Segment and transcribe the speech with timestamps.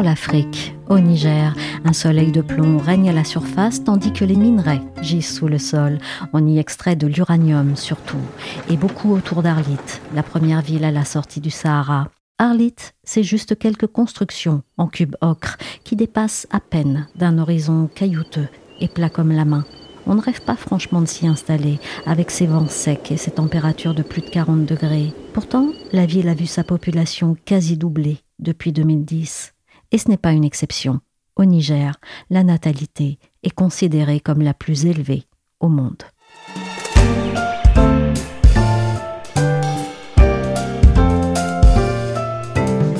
[0.00, 0.74] l'Afrique.
[0.88, 5.34] Au Niger, un soleil de plomb règne à la surface tandis que les minerais gisent
[5.34, 5.98] sous le sol.
[6.32, 8.20] On y extrait de l'uranium surtout,
[8.68, 9.76] et beaucoup autour d'Arlit,
[10.14, 12.08] la première ville à la sortie du Sahara.
[12.38, 18.48] Arlit, c'est juste quelques constructions en cube ocre qui dépassent à peine d'un horizon caillouteux
[18.80, 19.64] et plat comme la main.
[20.06, 23.94] On ne rêve pas franchement de s'y installer, avec ses vents secs et ses températures
[23.94, 25.12] de plus de 40 degrés.
[25.32, 29.55] Pourtant, la ville a vu sa population quasi doubler depuis 2010.
[29.92, 31.00] Et ce n'est pas une exception.
[31.36, 31.96] Au Niger,
[32.30, 35.24] la natalité est considérée comme la plus élevée
[35.60, 36.02] au monde.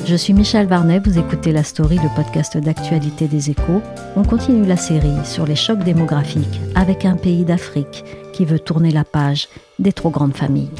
[0.05, 3.81] Je suis Michel Varnet, vous écoutez la story, le podcast d'actualité des échos.
[4.15, 8.91] On continue la série sur les chocs démographiques avec un pays d'Afrique qui veut tourner
[8.91, 9.49] la page
[9.79, 10.71] des trop grandes familles.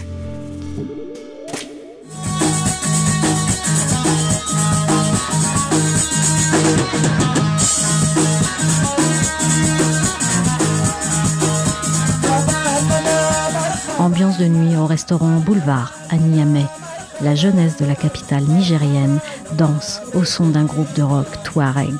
[15.08, 16.66] Restaurant Boulevard à Niamey.
[17.22, 19.22] La jeunesse de la capitale nigérienne
[19.58, 21.95] danse au son d'un groupe de rock Touareg.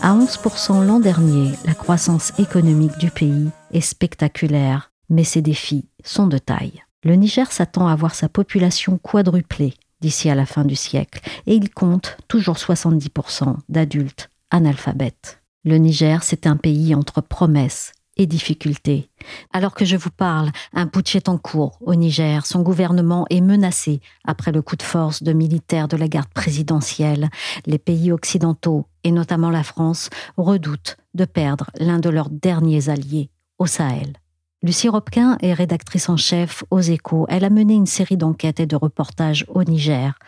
[0.00, 6.28] À 11% l'an dernier, la croissance économique du pays est spectaculaire, mais ses défis sont
[6.28, 6.82] de taille.
[7.04, 11.54] Le Niger s'attend à voir sa population quadruplée d'ici à la fin du siècle, et
[11.54, 15.42] il compte toujours 70% d'adultes analphabètes.
[15.66, 17.92] Le Niger, c'est un pays entre promesses
[18.26, 19.10] difficultés.
[19.52, 22.46] Alors que je vous parle, un putsch est en cours au Niger.
[22.46, 27.28] Son gouvernement est menacé après le coup de force de militaires de la garde présidentielle.
[27.66, 33.30] Les pays occidentaux, et notamment la France, redoutent de perdre l'un de leurs derniers alliés
[33.58, 34.14] au Sahel.
[34.62, 37.24] Lucie Robquin est rédactrice en chef aux échos.
[37.30, 40.18] Elle a mené une série d'enquêtes et de reportages au Niger.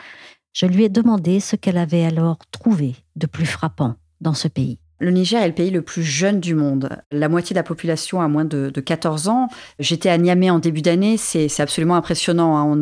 [0.55, 4.79] Je lui ai demandé ce qu'elle avait alors trouvé de plus frappant dans ce pays.
[5.03, 6.89] Le Niger est le pays le plus jeune du monde.
[7.11, 9.49] La moitié de la population a moins de, de 14 ans.
[9.81, 11.17] J'étais à Niamey en début d'année.
[11.17, 12.57] C'est absolument impressionnant.
[12.57, 12.81] hein.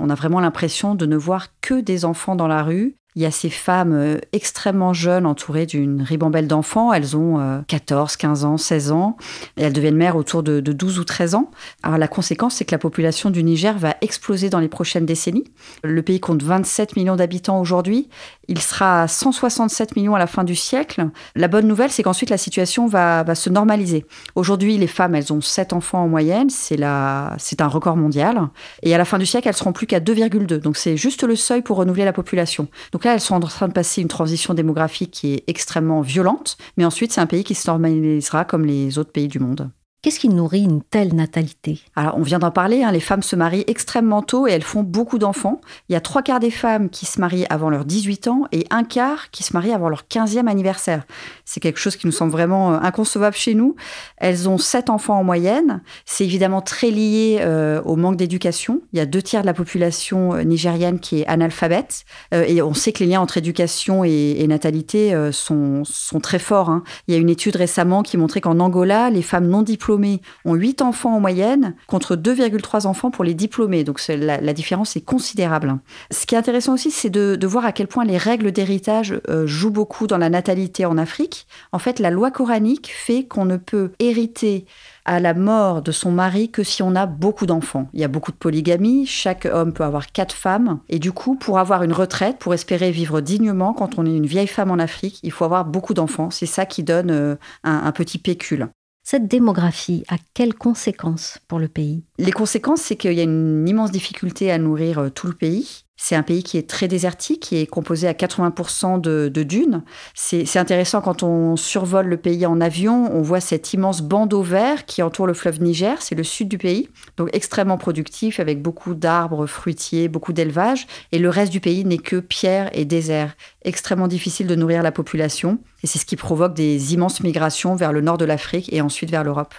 [0.00, 2.96] On a vraiment l'impression de ne voir que des enfants dans la rue.
[3.16, 6.92] Il y a ces femmes euh, extrêmement jeunes entourées d'une ribambelle d'enfants.
[6.92, 9.16] Elles ont euh, 14, 15 ans, 16 ans
[9.56, 11.50] et elles deviennent mères autour de, de 12 ou 13 ans.
[11.82, 15.44] Alors la conséquence, c'est que la population du Niger va exploser dans les prochaines décennies.
[15.82, 18.08] Le pays compte 27 millions d'habitants aujourd'hui.
[18.48, 21.08] Il sera à 167 millions à la fin du siècle.
[21.36, 24.06] La bonne nouvelle, c'est qu'ensuite la situation va, se normaliser.
[24.34, 26.50] Aujourd'hui, les femmes, elles ont 7 enfants en moyenne.
[26.50, 28.48] C'est un record mondial.
[28.82, 30.58] Et à la fin du siècle, elles seront plus qu'à 2,2.
[30.58, 32.66] Donc c'est juste le seuil pour renouveler la population.
[33.04, 36.56] Là, elles sont en train de passer une transition démographique qui est extrêmement violente.
[36.76, 39.70] Mais ensuite, c'est un pays qui se normalisera comme les autres pays du monde.
[40.02, 41.78] Qu'est-ce qui nourrit une telle natalité?
[41.94, 44.82] Alors, on vient d'en parler, hein, les femmes se marient extrêmement tôt et elles font
[44.82, 45.60] beaucoup d'enfants.
[45.90, 48.66] Il y a trois quarts des femmes qui se marient avant leurs 18 ans et
[48.70, 51.04] un quart qui se marient avant leur 15e anniversaire.
[51.52, 53.74] C'est quelque chose qui nous semble vraiment euh, inconcevable chez nous.
[54.18, 55.82] Elles ont sept enfants en moyenne.
[56.06, 58.82] C'est évidemment très lié euh, au manque d'éducation.
[58.92, 62.04] Il y a deux tiers de la population euh, nigérienne qui est analphabète.
[62.30, 65.82] Et on sait que les liens entre éducation et, natalité sont,
[66.22, 66.70] très forts.
[66.70, 66.84] hein.
[67.08, 70.54] Il y a une étude récemment qui montrait qu'en Angola, les femmes non diplômées ont
[70.54, 73.82] 8 enfants en moyenne contre 2,3 enfants pour les diplômés.
[73.82, 75.78] Donc la, différence est considérable.
[76.12, 79.70] Ce qui est intéressant aussi, c'est de, voir à quel point les règles d'héritage jouent
[79.70, 81.39] beaucoup dans la natalité en Afrique.
[81.72, 84.66] En fait, la loi coranique fait qu'on ne peut hériter
[85.04, 87.88] à la mort de son mari que si on a beaucoup d'enfants.
[87.92, 91.36] Il y a beaucoup de polygamie, chaque homme peut avoir quatre femmes, et du coup,
[91.36, 94.78] pour avoir une retraite, pour espérer vivre dignement, quand on est une vieille femme en
[94.78, 96.30] Afrique, il faut avoir beaucoup d'enfants.
[96.30, 98.68] C'est ça qui donne euh, un, un petit pécule.
[99.02, 102.04] Cette démographie a quelles conséquences pour le pays?
[102.18, 105.84] Les conséquences, c'est qu'il y a une immense difficulté à nourrir euh, tout le pays.
[106.02, 109.82] C'est un pays qui est très désertique, qui est composé à 80% de, dunes.
[110.14, 114.86] C'est intéressant quand on survole le pays en avion, on voit cet immense bandeau vert
[114.86, 116.88] qui entoure le fleuve Niger, c'est le sud du pays,
[117.18, 121.98] donc extrêmement productif avec beaucoup d'arbres fruitiers, beaucoup d'élevage, et le reste du pays n'est
[121.98, 123.36] que pierre et désert.
[123.62, 127.92] Extrêmement difficile de nourrir la population, et c'est ce qui provoque des immenses migrations vers
[127.92, 129.54] le nord de l'Afrique et ensuite vers l'Europe.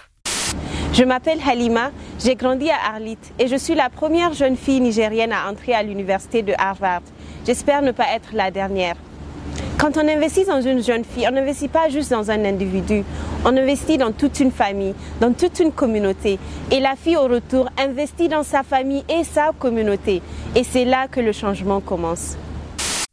[0.92, 1.90] Je m'appelle Halima,
[2.22, 5.82] j'ai grandi à Arlit et je suis la première jeune fille nigérienne à entrer à
[5.82, 7.02] l'université de Harvard.
[7.46, 8.94] J'espère ne pas être la dernière.
[9.78, 13.02] Quand on investit dans une jeune fille, on n'investit pas juste dans un individu,
[13.44, 16.38] on investit dans toute une famille, dans toute une communauté.
[16.70, 20.22] Et la fille au retour investit dans sa famille et sa communauté.
[20.54, 22.36] Et c'est là que le changement commence.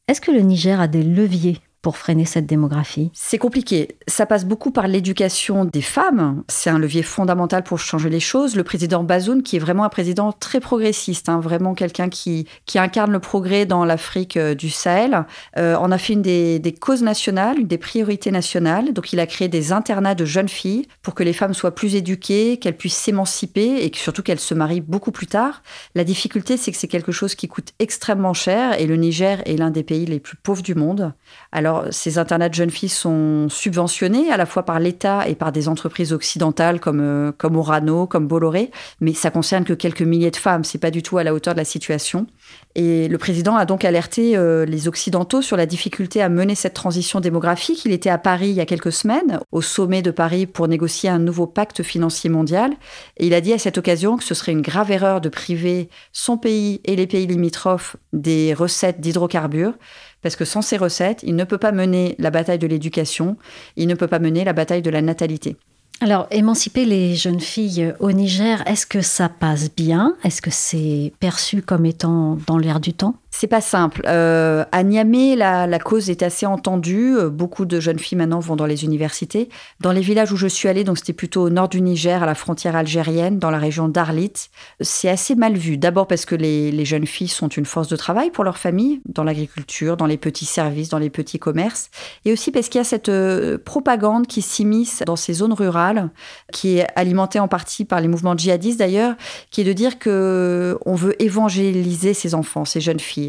[0.08, 1.58] Est-ce que le Niger a des leviers?
[1.82, 3.98] Pour freiner cette démographie C'est compliqué.
[4.08, 6.44] Ça passe beaucoup par l'éducation des femmes.
[6.50, 8.56] C'est un levier fondamental pour changer les choses.
[8.56, 13.12] Le président Bazoum, qui est vraiment un président très progressiste, hein, vraiment quelqu'un qui, incarne
[13.12, 15.26] le progrès dans l'Afrique euh, du Sahel,
[15.58, 18.94] euh, en a fait une des, des, causes nationales, une des priorités nationales.
[18.94, 21.96] Donc il a créé des internats de jeunes filles pour que les femmes soient plus
[21.96, 25.62] éduquées, qu'elles puissent s'émanciper et surtout qu'elles se marient beaucoup plus tard.
[25.96, 29.58] La difficulté, c'est que c'est quelque chose qui coûte extrêmement cher et le Niger est
[29.58, 31.14] l'un des pays les plus pauvres du monde.
[31.52, 35.52] Alors ces internats de jeunes filles sont subventionnés à la fois par l'État et par
[35.52, 40.32] des entreprises occidentales comme, euh, comme Orano, comme Bolloré, mais ça concerne que quelques milliers
[40.32, 40.64] de femmes.
[40.64, 42.28] C'est pas du tout à la hauteur de la situation.
[42.76, 46.74] Et le président a donc alerté euh, les Occidentaux sur la difficulté à mener cette
[46.74, 47.84] transition démographique.
[47.86, 51.10] Il était à Paris il y a quelques semaines, au sommet de Paris, pour négocier
[51.10, 52.72] un nouveau pacte financier mondial.
[53.18, 55.90] Et il a dit à cette occasion que ce serait une grave erreur de priver
[56.14, 59.74] son pays et les pays limitrophes des recettes d'hydrocarbures
[60.22, 63.38] parce que sans ces recettes, il ne peut pas mener la bataille de l'éducation,
[63.76, 65.56] il ne peut pas mener la bataille de la natalité.
[66.02, 70.16] Alors, émanciper les jeunes filles au Niger, est-ce que ça passe bien?
[70.24, 73.16] Est-ce que c'est perçu comme étant dans l'air du temps?
[73.40, 74.02] C'est pas simple.
[74.06, 77.16] Euh, à Niamey, la, cause est assez entendue.
[77.16, 79.48] Euh, beaucoup de jeunes filles maintenant vont dans les universités.
[79.80, 82.26] Dans les villages où je suis allée, donc c'était plutôt au nord du Niger, à
[82.26, 84.34] la frontière algérienne, dans la région d'Arlit,
[84.82, 85.78] c'est assez mal vu.
[85.78, 89.24] D'abord parce que les, jeunes filles sont une force de travail pour leur famille, dans
[89.24, 91.92] l'agriculture, dans les petits services, dans les petits commerces,
[92.26, 96.10] et aussi parce qu'il y a cette euh, propagande qui s'immisce dans ces zones rurales,
[96.52, 99.16] qui est alimentée en partie par les mouvements djihadistes d'ailleurs,
[99.50, 103.29] qui est de dire que on veut évangéliser ces enfants, ces jeunes filles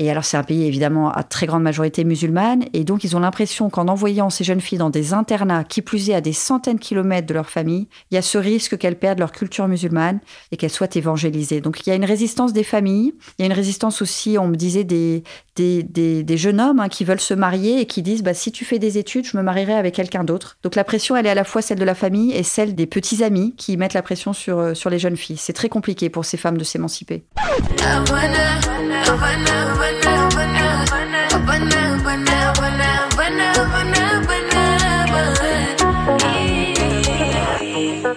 [0.00, 2.64] et alors, c'est un pays évidemment à très grande majorité musulmane.
[2.72, 6.08] Et donc, ils ont l'impression qu'en envoyant ces jeunes filles dans des internats, qui plus
[6.08, 8.98] est à des centaines de kilomètres de leur famille, il y a ce risque qu'elles
[8.98, 10.20] perdent leur culture musulmane
[10.52, 11.60] et qu'elles soient évangélisées.
[11.60, 13.12] Donc, il y a une résistance des familles.
[13.38, 15.22] Il y a une résistance aussi, on me disait, des,
[15.54, 18.64] des, des, jeunes hommes hein, qui veulent se marier et qui disent bah, si tu
[18.64, 20.56] fais des études, je me marierai avec quelqu'un d'autre.
[20.62, 22.86] Donc, la pression, elle est à la fois celle de la famille et celle des
[22.86, 25.36] petits amis qui mettent la pression sur, euh, sur les jeunes filles.
[25.36, 27.22] C'est très compliqué pour ces femmes de s'émanciper.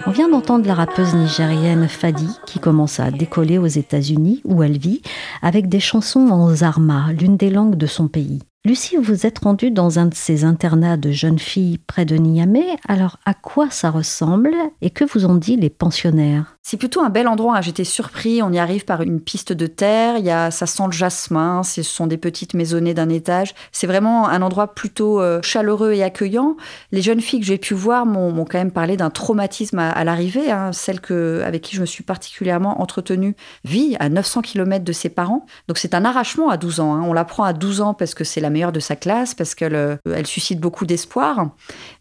[0.06, 4.78] On vient d'entendre la rappeuse nigérienne Fadi qui commence à décoller aux États-Unis où elle
[4.78, 5.02] vit
[5.42, 8.40] avec des chansons en zarma, l'une des langues de son pays.
[8.66, 12.78] Lucie, vous êtes rendue dans un de ces internats de jeunes filles près de Niamey.
[12.88, 16.56] Alors, à quoi ça ressemble et que vous ont dit les pensionnaires?
[16.66, 17.58] C'est plutôt un bel endroit.
[17.58, 17.60] Hein.
[17.60, 18.40] J'étais surpris.
[18.42, 20.16] On y arrive par une piste de terre.
[20.16, 21.62] Il y a, ça sent le jasmin.
[21.62, 23.54] Ce sont des petites maisonnées d'un étage.
[23.70, 26.56] C'est vraiment un endroit plutôt euh, chaleureux et accueillant.
[26.90, 30.50] Les jeunes filles que j'ai pu voir m'ont quand même parlé d'un traumatisme à, l'arrivée.
[30.50, 30.72] Hein.
[30.72, 35.10] Celle que, avec qui je me suis particulièrement entretenue vit à 900 km de ses
[35.10, 35.44] parents.
[35.68, 36.94] Donc c'est un arrachement à 12 ans.
[36.94, 37.02] Hein.
[37.06, 39.98] On l'apprend à 12 ans parce que c'est la meilleure de sa classe, parce qu'elle
[40.06, 41.50] elle suscite beaucoup d'espoir.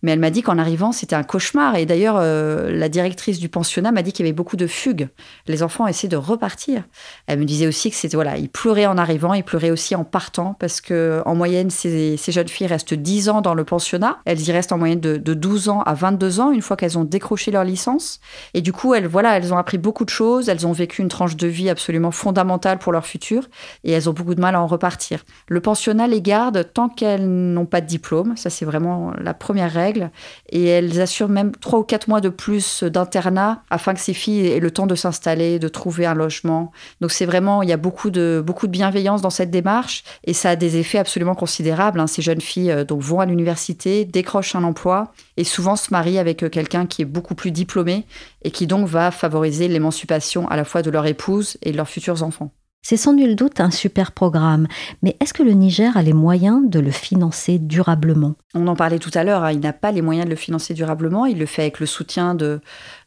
[0.01, 1.75] Mais elle m'a dit qu'en arrivant, c'était un cauchemar.
[1.75, 5.09] Et d'ailleurs, euh, la directrice du pensionnat m'a dit qu'il y avait beaucoup de fugues.
[5.47, 6.83] Les enfants essaient de repartir.
[7.27, 10.03] Elle me disait aussi que c'était voilà, ils pleuraient en arrivant, ils pleuraient aussi en
[10.03, 14.19] partant parce que en moyenne ces, jeunes filles restent 10 ans dans le pensionnat.
[14.25, 17.03] Elles y restent en moyenne de, 12 ans à 22 ans une fois qu'elles ont
[17.03, 18.19] décroché leur licence.
[18.53, 21.09] Et du coup, elles voilà, elles ont appris beaucoup de choses, elles ont vécu une
[21.09, 23.47] tranche de vie absolument fondamentale pour leur futur
[23.83, 25.23] et elles ont beaucoup de mal à en repartir.
[25.47, 30.11] Le pensionnat les tant qu'elles n'ont pas de diplôme, ça c'est vraiment la première règle
[30.49, 34.47] et elles assurent même 3 ou 4 mois de plus d'internat afin que ces filles
[34.47, 36.71] et le temps de s'installer, de trouver un logement.
[37.01, 40.33] Donc c'est vraiment, il y a beaucoup de, beaucoup de bienveillance dans cette démarche et
[40.33, 41.99] ça a des effets absolument considérables.
[41.99, 42.07] Hein.
[42.07, 46.19] Ces jeunes filles euh, donc, vont à l'université, décrochent un emploi et souvent se marient
[46.19, 48.05] avec euh, quelqu'un qui est beaucoup plus diplômé
[48.43, 51.89] et qui donc va favoriser l'émancipation à la fois de leur épouse et de leurs
[51.89, 52.51] futurs enfants.
[52.85, 54.67] C'est sans nul doute un super programme,
[55.01, 58.35] mais est-ce que le Niger a les moyens de le financer durablement?
[58.55, 59.53] On en parlait tout à l'heure, hein.
[59.53, 62.35] il n'a pas les moyens de le financer durablement, il le fait avec le soutien
[62.35, 62.59] de,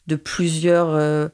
[0.07, 1.27] de plusieurs euh,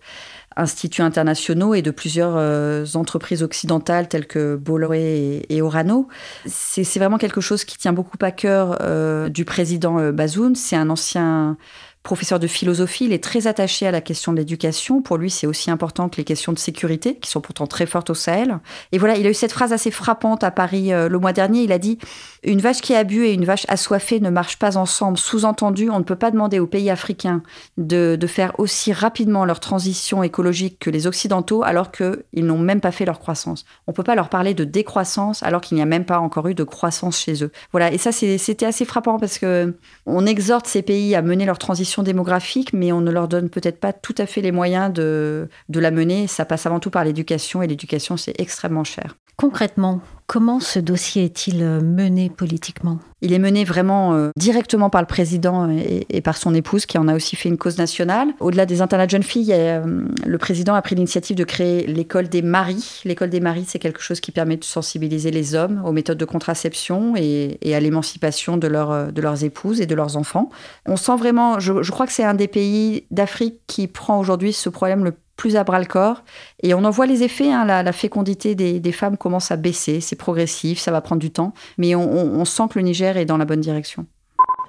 [0.57, 6.09] instituts internationaux et de plusieurs euh, entreprises occidentales telles que Bolloré et, Orano.
[6.45, 10.53] C'est vraiment quelque chose qui tient beaucoup à cœur euh, du président Bazoun.
[10.55, 11.55] C'est un ancien
[12.03, 15.01] professeur de philosophie, il est très attaché à la question de l'éducation.
[15.01, 18.09] Pour lui, c'est aussi important que les questions de sécurité, qui sont pourtant très fortes
[18.09, 18.59] au Sahel.
[18.91, 21.63] Et voilà, il a eu cette phrase assez frappante à Paris euh, le mois dernier.
[21.63, 21.97] Il a dit
[22.43, 25.17] Une vache qui a bu et une vache assoiffée ne marchent pas ensemble.
[25.17, 27.41] Sous-entendu, on ne peut pas demander aux pays africains
[27.77, 32.81] de, de faire aussi rapidement leur transition écologique que les Occidentaux, alors qu'ils n'ont même
[32.81, 33.63] pas fait leur croissance.
[33.87, 36.49] On ne peut pas leur parler de décroissance alors qu'il n'y a même pas encore
[36.49, 37.51] eu de croissance chez eux.
[37.71, 39.73] Voilà, et ça, c'était assez frappant parce que
[40.05, 43.79] on exhorte ces pays à mener leur transition démographique, mais on ne leur donne peut-être
[43.79, 46.25] pas tout à fait les moyens de, de la mener.
[46.25, 49.17] Ça passe avant tout par l'éducation, et l'éducation, c'est extrêmement cher.
[49.35, 52.99] Concrètement, comment ce dossier est-il mené politiquement?
[53.21, 57.07] Il est mené vraiment euh, directement par le président et, par son épouse, qui en
[57.07, 58.29] a aussi fait une cause nationale.
[58.39, 62.29] Au-delà des internats de jeunes filles, euh, le président a pris l'initiative de créer l'école
[62.29, 63.01] des maris.
[63.05, 66.25] L'école des maris, c'est quelque chose qui permet de sensibiliser les hommes aux méthodes de
[66.25, 70.49] contraception et, à l'émancipation de leurs épouses et de leurs enfants.
[70.85, 74.53] On sent vraiment, je, je crois que c'est un des pays d'Afrique qui prend aujourd'hui
[74.53, 76.23] ce problème le plus à bras le corps.
[76.61, 77.51] Et on en voit les effets.
[77.51, 80.01] Hein, la, fécondité des, femmes commence à baisser.
[80.01, 81.53] C'est progressif, ça va prendre du temps.
[81.77, 84.05] Mais on, sent que le Niger est dans la bonne direction.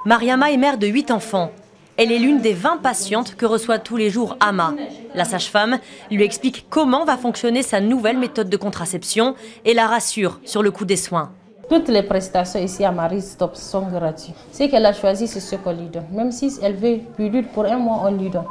[0.06, 1.50] Mariama est mère de 8 enfants.
[1.96, 4.74] Elle est l'une des 20 patientes que reçoit tous les jours Ama.
[5.14, 5.78] La sage-femme
[6.10, 10.72] lui explique comment va fonctionner sa nouvelle méthode de contraception et la rassure sur le
[10.72, 11.30] coût des soins.
[11.70, 14.34] Toutes les prestations ici à Marie Stop sont gratuites.
[14.52, 16.06] Ce qu'elle a choisi, c'est ce qu'on lui donne.
[16.12, 18.44] Même si elle veut pilule pour un mois, on lui donne.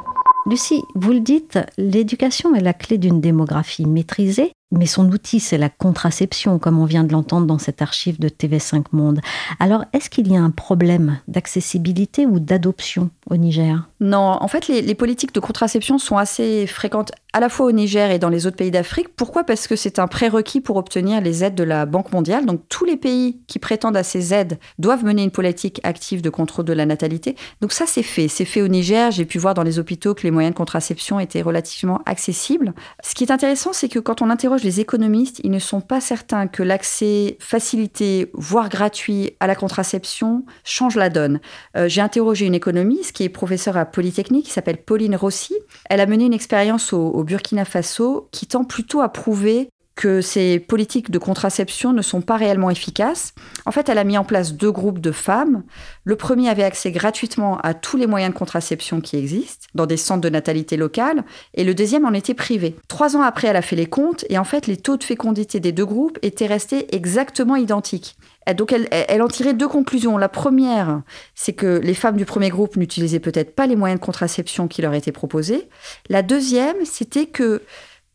[0.46, 5.58] Lucie, vous le dites, l'éducation est la clé d'une démographie maîtrisée, mais son outil, c'est
[5.58, 9.20] la contraception, comme on vient de l'entendre dans cette archive de TV5 Monde.
[9.60, 13.88] Alors, est-ce qu'il y a un problème d'accessibilité ou d'adoption au Niger?
[14.00, 18.10] Non, en fait, les, politiques de contraception sont assez fréquentes à la fois au Niger
[18.10, 19.08] et dans les autres pays d'Afrique.
[19.16, 19.44] Pourquoi?
[19.44, 22.46] Parce que c'est un prérequis pour obtenir les aides de la Banque mondiale.
[22.46, 26.30] Donc, tous les pays qui prétendent à ces aides doivent mener une politique active de
[26.30, 27.36] contrôle de la natalité.
[27.60, 28.28] Donc, ça, c'est fait.
[28.28, 29.10] C'est fait au Niger.
[29.10, 32.72] J'ai pu voir dans les hôpitaux que les moyens de contraception étaient relativement accessibles.
[33.02, 36.00] Ce qui est intéressant, c'est que quand on interroge les économistes, ils ne sont pas
[36.00, 41.40] certains que l'accès facilité, voire gratuit à la contraception change la donne.
[41.76, 45.54] Euh, j'ai interrogé une économiste qui est professeure à Polytechnique, qui s'appelle Pauline Rossi.
[45.90, 50.58] Elle a mené une expérience au Burkina Faso qui tend plutôt à prouver que ces
[50.58, 53.32] politiques de contraception ne sont pas réellement efficaces.
[53.64, 55.62] En fait, elle a mis en place deux groupes de femmes.
[56.02, 59.96] Le premier avait accès gratuitement à tous les moyens de contraception qui existent dans des
[59.96, 61.24] centres de natalité locales,
[61.54, 62.76] et le deuxième en était privé.
[62.88, 65.60] Trois ans après, elle a fait les comptes, et en fait, les taux de fécondité
[65.60, 68.16] des deux groupes étaient restés exactement identiques.
[68.56, 70.18] Donc, elle, elle en tirait deux conclusions.
[70.18, 71.00] La première,
[71.34, 74.82] c'est que les femmes du premier groupe n'utilisaient peut-être pas les moyens de contraception qui
[74.82, 75.68] leur étaient proposés.
[76.10, 77.62] La deuxième, c'était que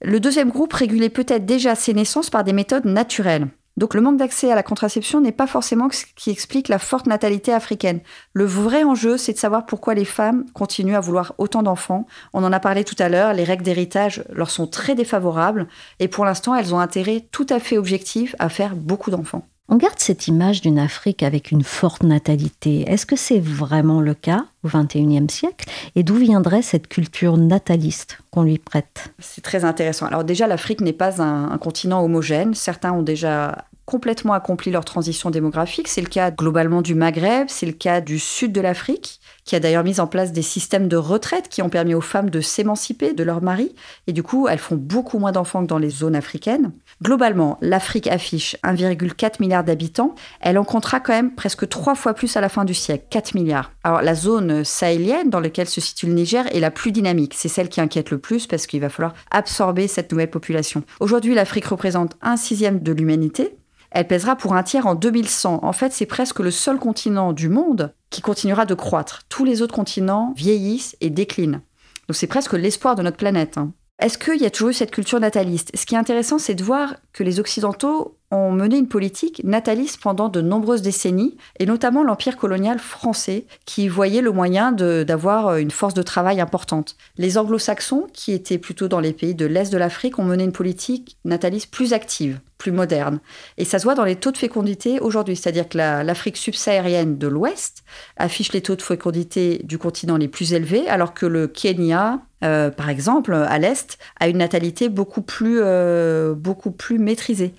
[0.02, 3.48] le deuxième groupe régulait peut-être déjà ses naissances par des méthodes naturelles.
[3.80, 7.08] Donc le manque d'accès à la contraception n'est pas forcément ce qui explique la forte
[7.08, 8.02] natalité africaine.
[8.34, 12.06] Le vrai enjeu, c'est de savoir pourquoi les femmes continuent à vouloir autant d'enfants.
[12.34, 15.68] On en a parlé tout à l'heure, les règles d'héritage leur sont très défavorables
[16.00, 19.48] et pour l'instant, elles ont intérêt tout à fait objectif à faire beaucoup d'enfants.
[19.72, 22.90] On garde cette image d'une Afrique avec une forte natalité.
[22.90, 25.70] Est-ce que c'est vraiment le cas au XXIe siècle?
[25.96, 29.14] Et d'où viendrait cette culture nataliste qu'on lui prête?
[29.20, 30.08] C'est très intéressant.
[30.08, 32.56] Alors déjà, l'Afrique n'est pas un, continent homogène.
[32.56, 35.88] Certains ont déjà complètement accompli leur transition démographique.
[35.88, 39.19] C'est le cas globalement du Maghreb, c'est le cas du sud de l'Afrique
[39.50, 42.30] qui a d'ailleurs mis en place des systèmes de retraite qui ont permis aux femmes
[42.30, 43.74] de s'émanciper de leur mari.
[44.06, 46.72] Et du coup, elles font beaucoup moins d'enfants que dans les zones africaines.
[47.02, 50.14] Globalement, l'Afrique affiche 1,4 milliard d'habitants.
[50.40, 53.34] Elle en comptera quand même presque trois fois plus à la fin du siècle, 4
[53.34, 53.72] milliards.
[53.84, 57.34] Alors la zone sahélienne dans laquelle se situe le Niger est la plus dynamique.
[57.36, 60.84] C'est celle qui inquiète le plus parce qu'il va falloir absorber cette nouvelle population.
[61.00, 63.56] Aujourd'hui, l'Afrique représente un sixième de l'humanité.
[63.92, 65.60] Elle pèsera pour un tiers en 2100.
[65.64, 69.24] En fait, c'est presque le seul continent du monde qui continuera de croître.
[69.30, 71.62] Tous les autres continents vieillissent et déclinent.
[72.08, 73.58] Donc c'est presque l'espoir de notre planète.
[73.58, 73.74] Hein.
[74.00, 75.72] Est-ce qu'il y a toujours eu cette culture nataliste?
[75.76, 80.00] Ce qui est intéressant, c'est de voir que les Occidentaux ont mené une politique nataliste
[80.00, 85.72] pendant de nombreuses décennies, et notamment l'Empire colonial français, qui voyait le moyen d'avoir une
[85.72, 86.96] force de travail importante.
[87.18, 90.54] Les anglo-saxons, qui étaient plutôt dans les pays de l'Est de l'Afrique, ont mené une
[90.54, 93.20] politique nataliste plus active, plus moderne.
[93.58, 97.28] Et ça se voit dans les taux de fécondité aujourd'hui, c'est-à-dire que l'Afrique subsaharienne de
[97.28, 97.84] l'Ouest
[98.16, 102.70] affiche les taux de fécondité du continent les plus élevés, alors que le Kenya, euh,
[102.72, 107.54] par exemple, à l'Est, a une natalité beaucoup plus, euh, beaucoup plus maîtrisée.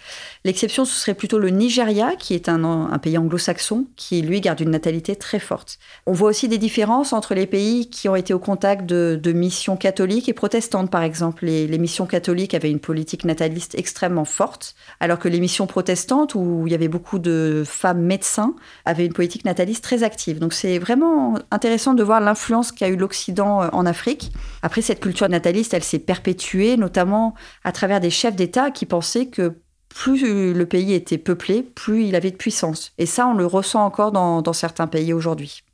[0.44, 4.70] L'exception, ce serait plutôt le Nigeria, qui est un, pays anglo-saxon, qui lui garde une
[4.70, 5.78] natalité très forte.
[6.06, 9.76] On voit aussi des différences entre les pays qui ont été au contact de, missions
[9.76, 11.44] catholiques et protestantes, par exemple.
[11.46, 16.64] Les, missions catholiques avaient une politique nataliste extrêmement forte, alors que les missions protestantes, où
[16.66, 20.38] il y avait beaucoup de femmes médecins, avaient une politique nataliste très active.
[20.38, 24.32] Donc c'est vraiment intéressant de voir l'influence qu'a eu l'Occident euh, en Afrique.
[24.80, 27.34] Cette culture nataliste, elle s'est perpétuée, notamment
[27.64, 29.56] à travers des chefs d'État qui pensaient que
[29.88, 32.92] plus le pays était peuplé, plus il avait de puissance.
[32.98, 35.64] Et ça, on le ressent encore dans certains pays aujourd'hui.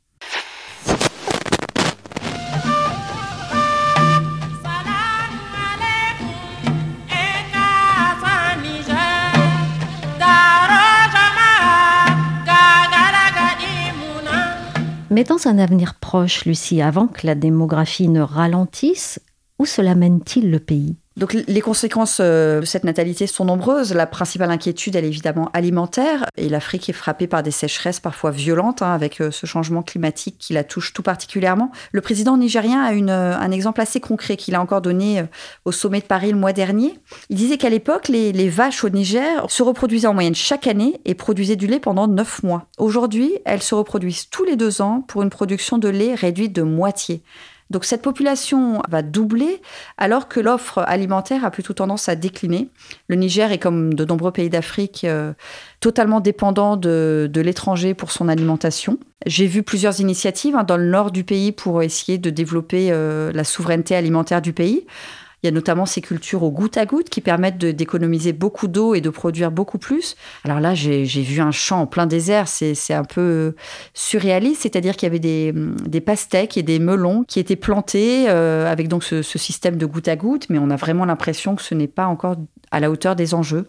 [15.17, 19.19] Mais dans un avenir proche, Lucie, avant que la démographie ne ralentisse,
[19.57, 20.95] où cela mène-t-il le pays?
[21.17, 23.93] Donc les conséquences de cette natalité sont nombreuses.
[23.93, 26.25] La principale inquiétude, elle est évidemment alimentaire.
[26.37, 30.53] Et l'Afrique est frappée par des sécheresses parfois violentes, hein, avec ce changement climatique qui
[30.53, 31.71] la touche tout particulièrement.
[31.91, 35.25] Le président nigérien a une, un exemple assez concret qu'il a encore donné
[35.65, 36.99] au sommet de Paris le mois dernier.
[37.29, 41.01] Il disait qu'à l'époque, les, les, vaches au Niger se reproduisaient en moyenne chaque année
[41.05, 42.67] et produisaient du lait pendant neuf mois.
[42.77, 46.61] Aujourd'hui, elles se reproduisent tous les deux ans pour une production de lait réduite de
[46.61, 47.23] moitié.
[47.69, 49.61] Donc cette population va doubler
[49.97, 52.69] alors que l'offre alimentaire a plutôt tendance à décliner.
[53.07, 55.33] Le Niger est comme de nombreux pays d'Afrique euh,
[55.79, 58.97] totalement dépendant de, l'étranger pour son alimentation.
[59.25, 63.31] J'ai vu plusieurs initiatives hein, dans le nord du pays pour essayer de développer euh,
[63.33, 64.85] la souveraineté alimentaire du pays.
[65.47, 68.95] Il y a notamment ces cultures au goutte à goutte qui permettent d'économiser beaucoup d'eau
[68.95, 70.17] et de produire beaucoup plus.
[70.43, 73.55] Alors là, j'ai vu un champ en plein désert, c'est un peu
[73.93, 78.89] surréaliste, c'est-à-dire qu'il y avait des, pastèques et des melons qui étaient plantés euh, avec
[78.89, 81.73] donc ce, ce système de goutte à goutte, mais on a vraiment l'impression que ce
[81.73, 82.35] n'est pas encore
[82.71, 83.67] à la hauteur des enjeux.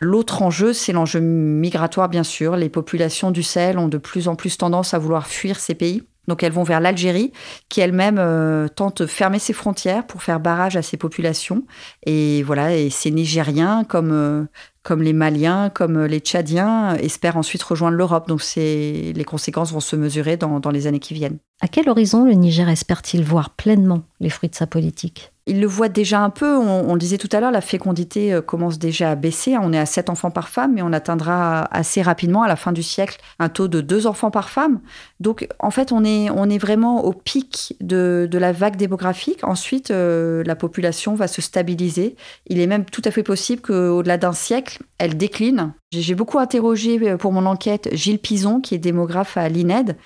[0.00, 2.54] L'autre enjeu, c'est l'enjeu migratoire, bien sûr.
[2.54, 6.04] Les populations du Sahel ont de plus en plus tendance à vouloir fuir ces pays.
[6.28, 7.32] Donc elles vont vers l'Algérie,
[7.68, 11.64] qui elle-même euh, tente de fermer ses frontières pour faire barrage à ces populations.
[12.06, 14.44] Et voilà, et ces Nigériens, comme, euh,
[14.82, 18.28] comme les Maliens, comme les Tchadiens, espèrent ensuite rejoindre l'Europe.
[18.28, 21.38] Donc les conséquences vont se mesurer dans, dans les années qui viennent.
[21.62, 25.32] À quel horizon le Niger espère-t-il voir pleinement les fruits de sa politique?
[25.46, 26.56] Il le voit déjà un peu.
[26.56, 29.56] On, le disait tout à l'heure, la fécondité euh, commence déjà à baisser.
[29.60, 32.72] On est à 7 enfants par femme, mais on atteindra assez rapidement, à la fin
[32.72, 34.80] du siècle, un taux de 2 enfants par femme.
[35.18, 39.42] Donc, en fait, on est, on est vraiment au pic de, de la vague démographique.
[39.42, 42.16] Ensuite, euh, la population va se stabiliser.
[42.46, 45.72] Il est même tout à fait possible qu'au-delà d'un siècle, elle décline.
[45.92, 49.96] J'ai beaucoup interrogé euh, pour mon enquête Gilles Pison, qui est démographe à l'INED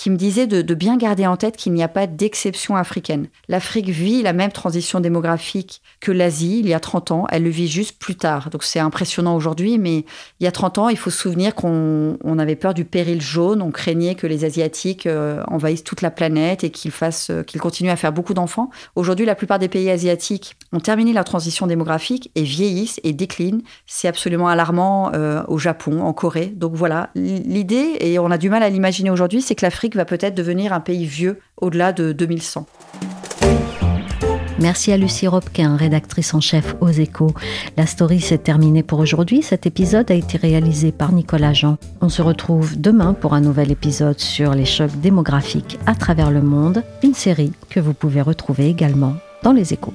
[0.00, 3.26] qui me disait de, bien garder en tête qu'il n'y a pas d'exception africaine.
[3.48, 7.50] L'Afrique vit la même transition démographique que l'Asie il y a 30 ans, elle le
[7.50, 8.48] vit juste plus tard.
[8.48, 10.06] Donc c'est impressionnant aujourd'hui, mais
[10.40, 13.20] il y a 30 ans, il faut se souvenir qu'on on avait peur du péril
[13.20, 17.42] jaune, on craignait que les Asiatiques euh, envahissent toute la planète et qu'ils fassent, euh,
[17.42, 18.70] qu'ils continuent à faire beaucoup d'enfants.
[18.96, 23.60] Aujourd'hui, la plupart des pays asiatiques ont terminé leur transition démographique et vieillissent et déclinent.
[23.86, 26.46] C'est absolument alarmant euh, au Japon, en Corée.
[26.46, 29.60] Donc voilà, l'idée, et on a du mal à l'imaginer aujourd'hui, c'est que
[29.96, 32.66] va peut-être devenir un pays vieux au-delà de 2100.
[34.60, 37.32] Merci à Lucie Robquin, rédactrice en chef aux échos.
[37.78, 39.40] La story s'est terminée pour aujourd'hui.
[39.40, 41.78] Cet épisode a été réalisé par Nicolas Jean.
[42.02, 46.42] On se retrouve demain pour un nouvel épisode sur les chocs démographiques à travers le
[46.42, 49.94] monde, une série que vous pouvez retrouver également dans les échos.